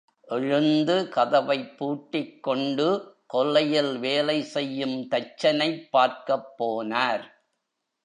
[0.27, 2.87] எழுந்து கதவைப்பூட்டிக்கொண்டு
[3.25, 7.25] கொல்லையில் வேலை செய்யும் தச்சனைப் பார்க்கப் போனார்.